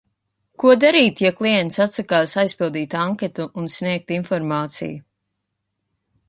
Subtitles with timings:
[0.61, 4.99] Ko darīt, ja klients atsakās aizpildīt anketu un sniegt informāciju?